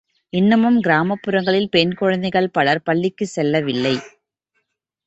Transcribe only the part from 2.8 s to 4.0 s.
பள்ளிக்குச் செல்லவில்லை.